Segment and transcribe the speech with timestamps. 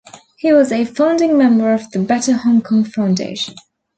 [0.39, 3.53] He was a founding member of the Better Hong Kong Foundation.